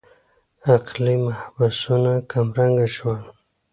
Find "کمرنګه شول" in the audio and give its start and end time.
2.31-3.21